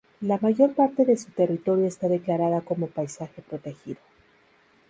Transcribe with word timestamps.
La 0.21 0.39
mayor 0.41 0.73
parte 0.73 1.05
de 1.05 1.15
su 1.15 1.29
territorio 1.29 1.85
está 1.85 2.07
declarada 2.07 2.61
como 2.61 2.87
Paisaje 2.87 3.43
Protegido. 3.43 4.01